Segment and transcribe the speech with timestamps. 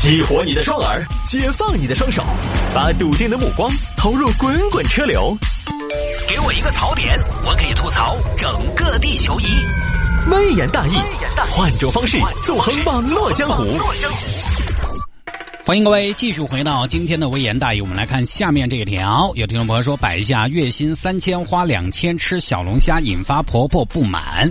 [0.00, 2.24] 激活你的双耳，解放你的双手，
[2.74, 5.36] 把笃定的目光投入滚滚车流。
[6.26, 9.44] 给我一个槽点，我可以吐槽整个地球仪。
[10.30, 10.92] 微言大义，
[11.50, 13.78] 换种方式纵横网络江湖。
[15.66, 19.30] 欢迎各位继续回到今天的微言大义，我们来看下面这一条。
[19.34, 24.50] 有听众朋友说，摆一下月薪三千花两千吃小龙虾，引发婆婆不满。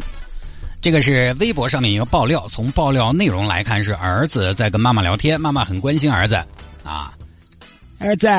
[0.82, 6.42] 这个是微博上面一个爆料，从爆料内容来看，是儿子在跟妈妈聊天，妈妈很关心儿子
[6.84, 7.14] 啊。
[7.98, 8.30] 儿子，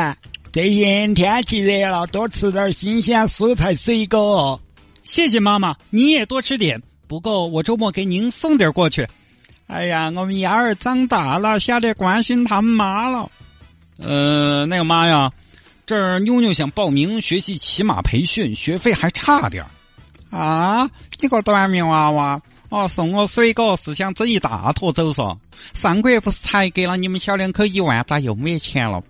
[0.50, 4.58] 最近天气热了，多吃点新鲜蔬菜水果。
[5.02, 6.80] 谢谢妈妈，你也多吃点。
[7.06, 9.06] 不够我周末给您送点过去。
[9.66, 13.30] 哎呀，我们丫儿长大了，晓得关心他妈了。
[13.98, 15.30] 呃，那个妈呀，
[15.84, 19.68] 这儿妞妞想报名学习骑马培训，学费还差点儿。
[20.30, 20.88] 啊，
[21.20, 22.40] 你个短命娃娃！
[22.68, 25.36] 哦，送我水果是想整一大坨走嗦？
[25.74, 29.02] 上个月不是才给了你们小两口一万，咋又没钱了？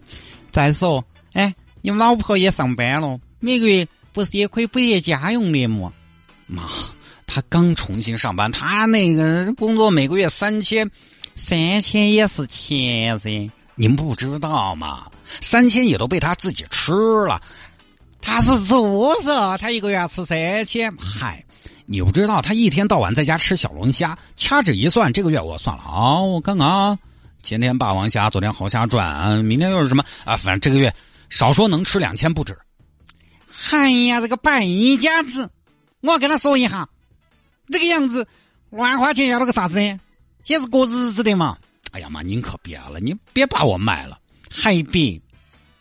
[0.51, 1.04] 再说，
[1.35, 5.93] 哎，你们老婆也上班了，每个月不是也可以补贴家用的么？
[6.46, 6.65] 妈，
[7.26, 10.91] 他刚重新上班，他那个工作每个月三千，
[11.37, 15.10] 三千也是钱噻，您不知道吗？
[15.43, 17.41] 三千也都被他自己吃了。
[18.23, 20.95] 他是做噻，他一个月吃三千。
[20.96, 21.45] 嗨，
[21.87, 26.98] 你不知道，他一天到晚在家吃小龙虾，掐指一算，这个月我算了啊，我看看啊，
[27.43, 30.37] 前天霸王虾，昨天蚝虾转，明天又是什么啊？
[30.37, 30.95] 反正这个月
[31.29, 32.57] 少说能吃两千不止。
[33.71, 34.65] 哎呀，这个败
[35.01, 35.51] 家子，
[36.01, 36.88] 我跟他说一下，
[37.68, 38.26] 这个样子
[38.71, 39.98] 乱花钱要了个啥子呢？
[40.46, 41.57] 也是过日子的嘛。
[41.93, 45.21] 哎呀妈，您可别了，你别把我卖了，还别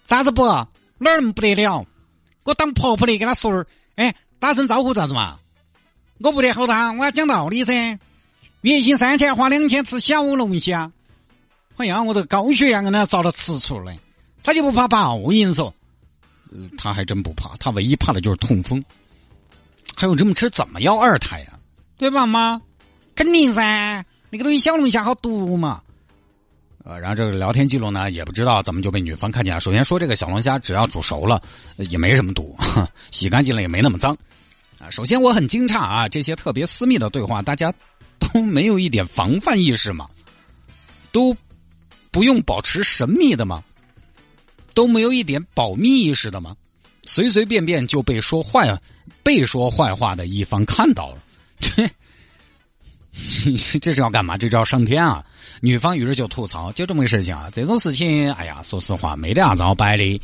[0.06, 0.44] 咋子不
[0.98, 1.86] 哪儿不得了？
[2.50, 5.38] 我当婆婆的跟他说儿，哎，打声招呼咋子嘛？
[6.18, 8.00] 我不得吼他，我要讲道理噻。
[8.62, 10.92] 月薪三千，花两千吃小龙虾。
[11.78, 13.94] 哎呀，我这个高血压跟他遭到吃醋了，
[14.42, 15.72] 他就不怕报应嗦、
[16.52, 16.58] 呃？
[16.76, 18.84] 他还真不怕，他唯一怕的就是痛风。
[19.96, 21.60] 还有这么吃怎么要二胎呀？
[21.98, 22.60] 对吧，妈？
[23.16, 25.84] 肯定噻，那个东西小龙虾好毒嘛。
[26.84, 29.60] 呃，然后这个聊天记录呢，也不知道怎么就被女方看见了。
[29.60, 31.42] 首先说这个小龙虾，只要煮熟了，
[31.78, 32.56] 也没什么毒，
[33.12, 34.18] 洗干净了也没那么脏。
[34.80, 37.74] 啊，首先我很惊诧啊，这些特别私密的对话，大家
[38.18, 40.08] 都没有一点防范意识吗？
[41.12, 41.36] 都
[42.12, 43.64] 不用保持神秘的吗？
[44.74, 46.56] 都没有一点保密意识的吗？
[47.04, 48.80] 随随便便就被说坏、
[49.22, 51.24] 被说坏话的一方看到了，
[51.60, 51.90] 这。
[53.82, 54.38] 这是要干嘛？
[54.38, 55.26] 这叫上天啊！
[55.62, 57.50] 女方于是就吐槽，就这么个事情啊。
[57.52, 60.22] 这种事情，哎呀，说实话，没得啥子好摆的。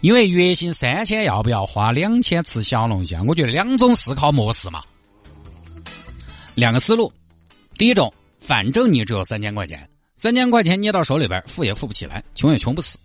[0.00, 3.22] 因为月薪三千，要不要花两千吃小龙虾？
[3.24, 4.82] 我觉得两种思考模式嘛，
[6.54, 7.12] 两个思路。
[7.76, 12.96] 第一种，反正你只有三千块钱，三千块钱捏到手里边，付也付不起来，穷也穷不死。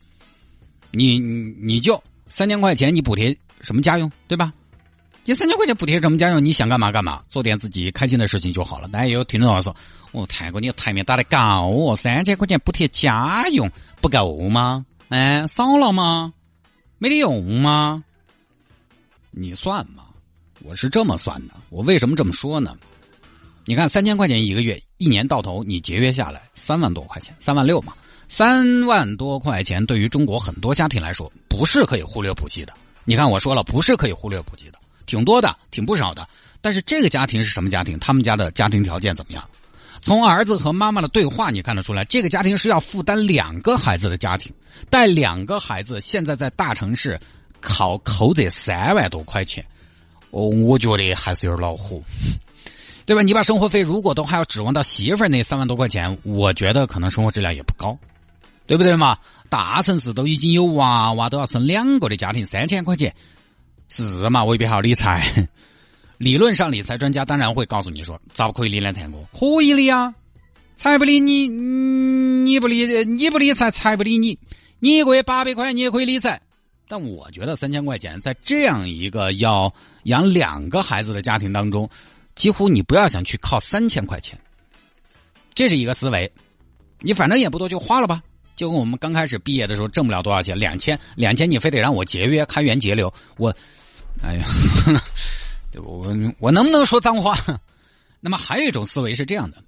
[0.91, 4.53] 你你就三千块钱，你补贴什么家用，对吧？
[5.25, 6.43] 你三千块钱补贴什么家用？
[6.43, 8.89] 你想干嘛干嘛，做点自己开心的事情就好了。
[8.91, 9.73] 但也有听众说
[10.11, 14.85] ：“哦，泰哥，你台面打得高哦，三千块钱补贴家用不够吗？
[15.07, 16.33] 哎，少了吗？
[16.97, 18.03] 没得用吗？
[19.31, 20.03] 你算嘛，
[20.61, 21.53] 我是这么算的。
[21.69, 22.75] 我为什么这么说呢？
[23.63, 27.93] 你看，三千块钱一个月，一年到头你节约下来三万多块钱，三万六嘛，
[28.27, 32.73] 三万多块钱对于中国很多家庭来说不是可以忽略不计的。
[33.05, 34.79] 你看，我说了，不是可以忽略不计的。
[35.05, 36.27] 挺多的，挺不少的，
[36.61, 37.97] 但是这个家庭是什么家庭？
[37.99, 39.43] 他们家的家庭条件怎么样？
[40.01, 44.51] 从儿子和妈妈的对话，你看得出来，这个家庭是要负担两个孩子的家庭，
[44.89, 47.17] 带两个孩子，现在在大城市
[47.61, 49.65] 考口得三万多块钱，
[50.29, 52.01] 我，我觉得还是有点恼火，
[53.05, 53.21] 对吧？
[53.21, 57.97] 你把生活费如果都还要指望到媳妇儿那三万多块钱，我觉得可能生活质量也不高，
[58.67, 59.17] 对不对嘛？
[59.47, 63.15] 大城市都已经有娃娃都要生两个的家庭，三千块钱。
[63.95, 64.43] 是嘛？
[64.43, 65.47] 未必好理财。
[66.17, 68.93] 理论上，理财专家当然会告诉你说，咋不可以理呢？
[68.93, 70.13] 泰哥，可以理呀。
[70.77, 74.37] 财不理你，你不理你不理财，财不理你。
[74.79, 76.41] 你一个月八百块，你也可以理财。
[76.87, 79.71] 但我觉得三千块钱，在这样一个要
[80.03, 81.87] 养两个孩子的家庭当中，
[82.35, 84.39] 几乎你不要想去靠三千块钱。
[85.53, 86.31] 这是一个思维。
[86.99, 88.23] 你反正也不多，就花了吧。
[88.55, 93.53] 就跟我们刚开始毕业的时候挣不了多少钱，两千两千，你非得让我节约、开源节流，我。
[94.23, 94.45] 哎呀，
[95.83, 97.37] 我我能不能说脏话？
[98.21, 99.61] 那么还有一种思维是这样的，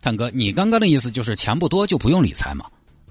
[0.00, 2.64] 探哥，你刚刚的意思就是钱不多就不用理财嘛？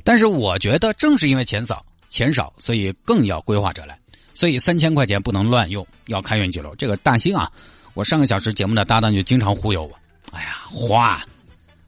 [0.03, 3.97] 但是我觉得正是因为钱少，钱少，所以更要规划着来。
[4.33, 6.73] 所以三千块钱不能乱用，要开源节流。
[6.75, 7.51] 这个大兴啊，
[7.93, 9.99] 我上个小时节目的搭档就经常忽悠我。
[10.31, 11.23] 哎呀，花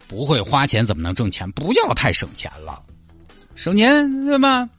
[0.08, 1.52] 不会花钱怎么能挣钱？
[1.54, 2.82] 不要太省钱了。
[3.56, 4.70] 省钱对吧？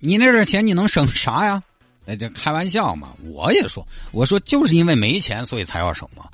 [0.00, 1.62] 你那点钱你能省啥呀？
[2.06, 3.14] 哎，这开玩笑嘛！
[3.24, 6.24] 我也说，我说就是因为没钱，所以才要省嘛。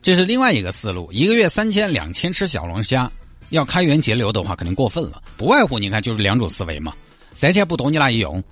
[0.00, 3.10] 这是另外一个思路，一个月三千两千吃小龙虾，
[3.50, 5.20] 要开源节流的话，肯定过分了。
[5.36, 6.94] 不外乎你看，就是两种思维嘛。
[7.34, 8.42] 三千不多，你拿一用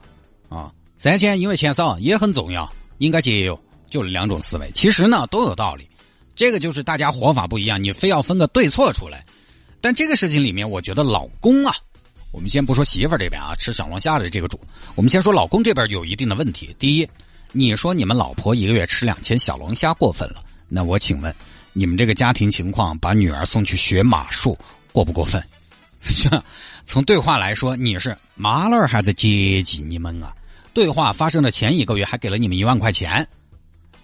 [0.48, 0.72] 啊？
[0.98, 3.56] 三千因为钱少也很重要，应该节约，
[3.88, 4.70] 就是两种思维。
[4.74, 5.88] 其实呢都有道理，
[6.34, 9.24] 这个就是大家活法不一样，你非要分个对错出来。
[9.80, 11.76] 但这个事情里面，我觉得老公啊，
[12.36, 14.60] 我们先不说媳妇儿这边啊，吃小龙虾的这个主，
[14.94, 16.76] 我们先说老公这边有一定的问题。
[16.78, 17.08] 第一，
[17.52, 21.34] 你说你们老婆一个月吃两千小龙虾过分了，那我请问，
[21.72, 24.56] 你们这个家庭情况把女儿送去学马术
[24.92, 25.42] 过不过分？
[26.02, 26.28] 是？
[26.84, 30.36] 从对话来说，你是麻辣还在接济你们啊？
[30.74, 33.26] 对话发生的前一个月还给了你们一万块钱，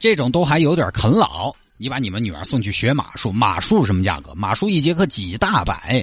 [0.00, 1.54] 这种都还有点啃老。
[1.76, 4.34] 你把你们女儿送去学马术，马术什么价格？
[4.34, 6.02] 马术一节课几大百。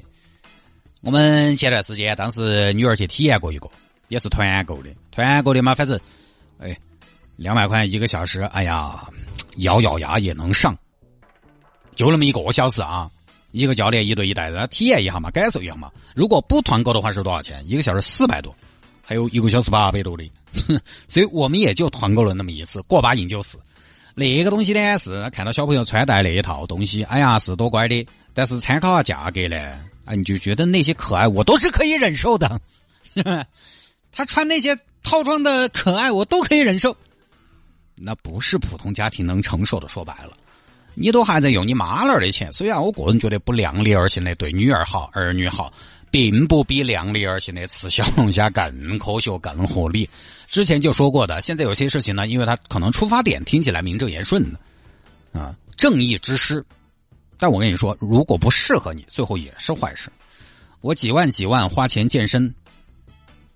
[1.01, 3.69] 我们前段时间当时女儿去体验过一个，
[4.09, 5.99] 也是团购的，团购的嘛，反正，
[6.59, 6.77] 哎，
[7.37, 9.07] 两百块一个小时，哎呀，
[9.57, 10.77] 咬咬牙也能上，
[11.95, 13.09] 就那么一个小时啊，
[13.51, 15.89] 一个教练一对一带着体验一下嘛，感受一下嘛。
[16.13, 17.63] 如果不团购的话是多少钱？
[17.65, 18.53] 一个小时四百多，
[19.01, 20.29] 还有一个小时八百多的，
[21.07, 23.57] 所以我们也就团购了那么一次，过把瘾就死。
[24.15, 28.05] 那个东西呢是看到小朋友穿戴那一套东西，哎呀是多乖的。
[28.33, 32.59] 但是参考下价格呢，啊你就觉得那些可爱我都是可以忍受的。
[34.11, 36.97] 他穿那些套装的可爱我都可以忍受，
[37.95, 39.87] 那不是普通家庭能承受的。
[39.87, 40.31] 说白了，
[40.95, 42.51] 你都还在用你妈那儿的钱。
[42.51, 45.71] 虽然我个人觉得不量力而行的对女儿好、儿女好。
[46.11, 50.09] 并不比量力而行的吃小龙虾更科学、更合理。
[50.47, 56.65] 之前就说过的，现在有些事情呢，因为它可能出发点听起来名正言顺的，啊，正义之师。
[57.39, 60.11] 但我跟你说，如果不适合你，最后也是坏事。
[60.81, 62.53] 我几万几万花钱健身，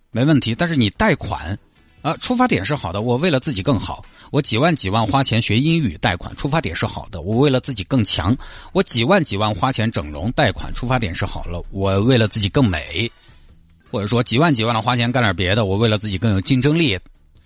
[0.10, 0.56] 没问题。
[0.56, 1.56] 但是你贷款。
[2.02, 8.36] 啊，出发点是好的，我为了自己更好，我几万几万花钱学英语贷款，出发点是好的，我为了自己更强，
[8.74, 13.10] 我几万几万花钱整容贷款，出发点是好了，我为了自己更美，
[13.90, 17.00] 或者说几万几万的花钱干点别的，我为了自己更有竞争力。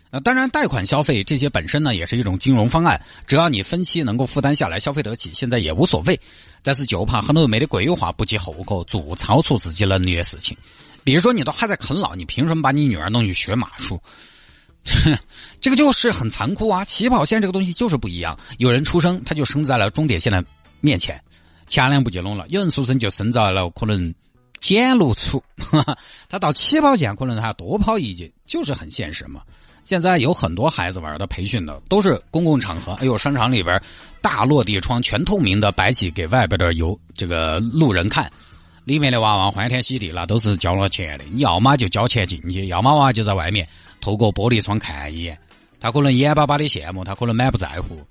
[0.09, 6.19] 啊，当然贷款消费这些本身呢也是一种金融方案，只要你分期能够负担下来，消费得起，现在也无所谓。
[6.63, 10.57] 但是就怕很多没得规划，不计后果，做超出自己能力的事情。
[11.03, 14.01] 比如说你都还在啃老，你凭什么把你女儿弄去学马术？
[15.59, 16.85] 这个就是很残酷啊！
[16.85, 18.39] 起跑线这个东西就是不一样。
[18.57, 20.43] 有人出生，他就生在了终点线的
[20.79, 21.21] 面前，
[21.67, 24.13] 前两步就弄了；有人出生就生在了可能
[24.61, 25.43] 简路处，
[26.29, 29.41] 他到起跑线可能还要多跑一截，就是很现实嘛。
[29.87, 33.81] 现在有很多孩子玩的培训的都是公共场合，哎呦，商场里边
[34.21, 38.29] 大落地窗全透明的摆起给外边的游这个路人看，
[38.83, 41.23] 里面的娃娃欢天喜地，那都是交了钱的。
[41.31, 43.65] 你要么就交钱进去，要么娃就在外面。
[44.01, 45.39] 透过玻璃窗看一眼，
[45.79, 48.05] 他可能眼巴巴的羡慕，他可能满不在乎，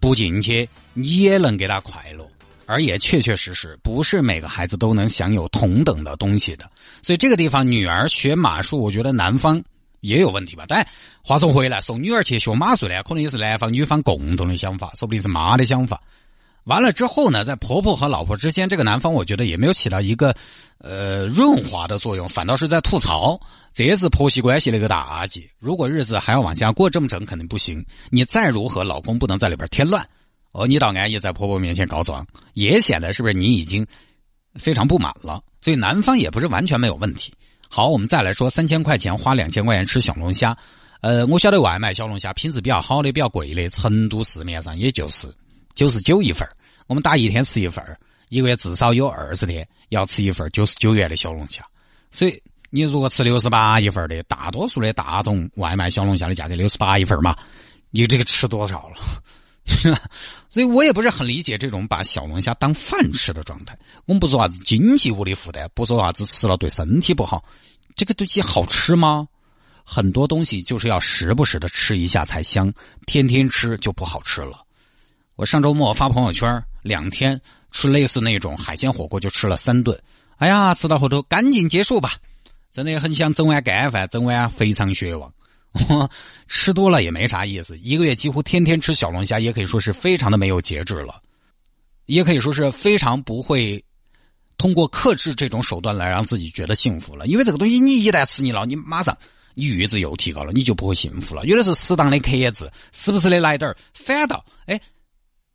[0.00, 2.28] 不进去你也能给他快乐，
[2.66, 6.68] 而也确确实实不是每个孩子都能享有同等的东西的。
[7.00, 9.62] 所以这个地方女儿学马术，我觉得男方
[10.02, 10.66] 也有问题吧。
[10.68, 10.86] 但
[11.24, 16.02] 话说回来，送女儿去学马术呢，可能也是男方女方共同的想法，说不定是妈的想法。
[16.64, 20.32] 完了之后呢，在婆婆和老婆之间，这个男方我觉得也没有起到一个
[20.78, 23.40] 呃润滑的作用，反倒是在吐槽，
[23.74, 25.50] 这也是婆媳关系的一个大忌。
[25.58, 27.84] 如果日子还要往下过，这么整肯定不行。
[28.10, 30.08] 你再如何，老公不能在里边添乱。
[30.52, 33.84] 哦，你倒安逸在婆婆面前告状，也显得是不是你已经
[34.54, 35.42] 非常不满了？
[35.60, 37.32] 所以男方也不是完全没有问题。
[37.74, 40.54] 好，我们再来说三千块钱花两千块钱吃小龙虾，
[41.00, 45.26] 呃，我晓得外卖小龙虾品质比较好的、比较贵的，成都市面上也就是。
[45.74, 46.46] 九十九一份
[46.86, 47.82] 我们打一天吃一份
[48.28, 51.64] 一个月至少有二十天要吃一份九十九元的小龙虾。
[52.10, 57.34] 所以你如果吃六十八一份的，大多数的大众外卖小龙虾的价格六十八一份嘛，
[57.90, 58.96] 你这个吃多少了？
[60.50, 63.76] 所以我也不是很理解这种把小龙虾当饭吃的状态。
[64.06, 67.44] 我们不说啥子经济物理负担，不说啥子吃了对身体不好，
[67.94, 69.28] 这个东西好吃吗？
[69.84, 72.72] 很多东西就是要时不时的吃一下才香，
[73.06, 74.64] 天天吃就不好吃了。
[75.34, 77.40] 我上周末发朋友圈，两天
[77.70, 80.00] 吃类似那种海鲜火锅就吃了三顿，
[80.36, 82.12] 哎呀，吃到后头赶紧结束吧，
[82.70, 85.32] 真的很想整碗干饭，整碗肥肠血旺。
[86.46, 91.22] 吃多了也没啥意思，一个月几乎天天吃小龙虾，也可以说是非常的没有节制了，
[92.06, 93.82] 也可以说是非常不会
[94.56, 97.26] 通过克制这种手段来让自己觉得幸福了。
[97.26, 99.16] 因为这个东西，你一旦吃腻了，你马上
[99.54, 101.42] 你阈值又提高了，你就不会幸福了。
[101.44, 104.80] 有的是适当的克制，时不时的来点儿，反倒哎。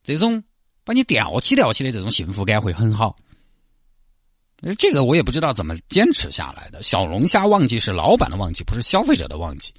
[0.03, 0.41] 这种
[0.85, 3.17] 把你吊起吊起的这种幸福感会很好。
[4.79, 6.81] 这个我也不知道怎么坚持下来的。
[6.81, 9.73] 小龙虾旺季是老板的旺季，不是消费者的旺季。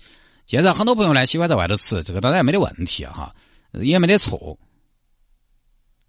[0.49, 3.35] 现在很多朋友呢喜欢在外头吃，这个当然也没得问题哈，
[3.73, 4.59] 也没得错。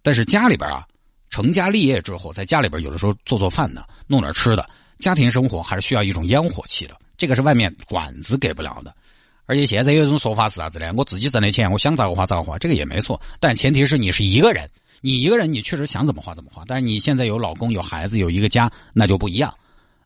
[0.02, 0.88] 但是家里边啊，
[1.28, 4.66] 成家立业之后，在家里边有的时候做做饭呢，弄点吃的，
[4.98, 6.98] 家庭生活还是需要一种烟火气的。
[7.18, 8.96] 这个是外面馆子给不了的。
[9.44, 10.90] 而且现在有一种说法是啥子呢？
[10.96, 13.20] 我自己挣的钱，我想咋个花咋个花，这个也没错。
[13.40, 14.66] 但前提是你是一个人，
[15.02, 16.64] 你一个人你确实想怎么花怎么花。
[16.66, 19.54] 但是你现在有老公有孩子有一个家，那就不一样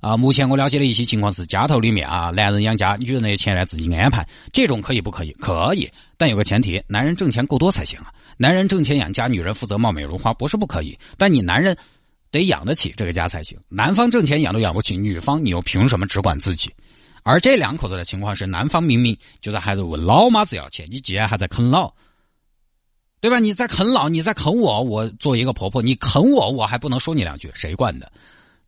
[0.04, 0.16] 啊。
[0.16, 5.32] 目前我了解的一些情况是，家头里面啊，男人养家，女人的钱呢自己安排，这种可以不可以？
[5.32, 8.12] 可以，但有个前提，男人挣钱够多才行啊。
[8.37, 11.76] 男人挣钱养家，女人负责貌美如花，不是不可以，但你男人
[12.30, 13.58] 得养得起这个家才行。
[13.68, 16.70] 男方挣钱养都养不起，女方你又凭什么只管自己？
[17.23, 21.94] 而这两口子的情况是，男方明明就在还在问老妈子要钱，你既然还在啃老，
[23.20, 23.38] 对吧？
[23.38, 28.12] 你在啃老，你在啃我，我做一个婆婆，你啃我，我还不能说你两句，谁惯的？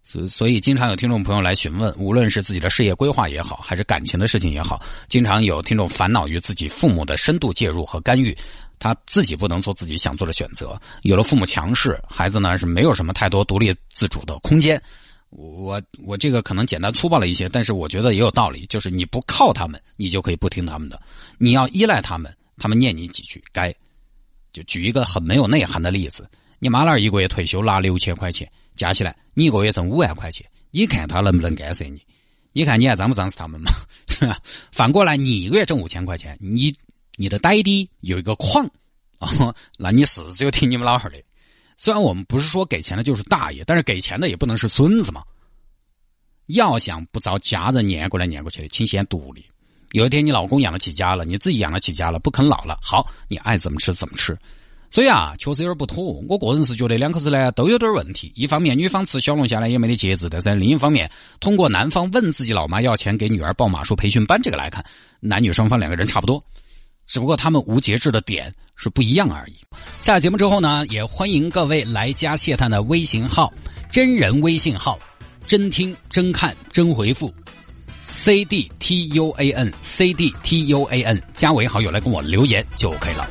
[0.08, 8.34] 所所以，经常有听众朋友来询问，无论是自己的事业规划也好，还是感情的事情也好，经常有听众烦恼于自己父母的深度介入和干预。
[8.78, 14.80] 他自己不能做自己想做的选择，有了父母强势，孩子呢是没有什么太多独立自主的空间。
[15.30, 20.96] 我我这个可能简单粗暴了一些，但是我觉得也有道理，就是你不靠他们，你就可以不听他们的；
[21.36, 23.75] 你要依赖他们，他们念你几句该。
[24.52, 26.28] 就举一个很没有内涵的例子，
[26.60, 32.00] 你妈那儿一个月退休拿六千块钱，加起来你一个月挣五万块钱，你看他能不能干涉你？
[32.52, 33.71] 你看你还脏不脏是他们嘛？
[34.71, 36.75] 反过来，你一个月挣五千块钱，你。
[37.18, 38.71] 你的呆弟有一个矿
[39.18, 39.30] 啊，
[39.78, 41.23] 那你是只有听你们老汉儿的。
[41.78, 45.23] 虽然我们不是说给钱的就是大爷，但是给钱的也不能是孙子嘛。
[46.49, 49.42] 要想不遭家人撵过来撵过去的，请先独立。
[49.92, 54.38] 有一天你老公养得起家了，你自己养得起家了，不啃老了，好，你爱怎么吃怎么吃。
[54.96, 56.02] 所以啊，确实有点不妥。
[56.26, 58.32] 我个人是觉得两口子呢都有点问题。
[58.34, 64.82] 一方面女方吃小龙虾呢也没得节制，但是另一方面，通过男方问自己老妈要钱给女儿报马术培训班这个来看，
[65.20, 66.42] 男女双方两个人差不多。
[67.06, 69.56] 只不过他们无节制的点是不一样而已。
[70.00, 73.52] 下节目之后呢，也欢迎各位来加谢探的微信号，
[73.92, 74.98] 真人微信号，
[75.46, 77.30] 真听真看真回复
[78.06, 83.28] ，C D T U A N C D T U A N，加为好友来跟我留言就 OK 了。